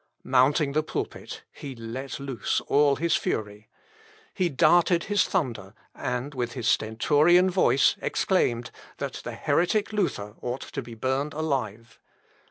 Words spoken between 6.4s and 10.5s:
his Stentorian voice exclaimed, that the heretic Luther